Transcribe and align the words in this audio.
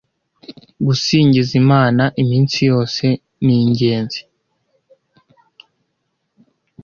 gusingiza 0.85 1.51
Imana 1.61 2.03
iminsi 2.21 2.57
yose 2.69 3.05
ningenzi 3.45 4.19